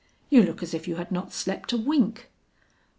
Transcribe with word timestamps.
"You 0.31 0.41
look 0.41 0.63
as 0.63 0.73
if 0.73 0.87
you 0.87 0.95
had 0.95 1.11
not 1.11 1.31
slept 1.31 1.73
a 1.73 1.77
wink." 1.77 2.31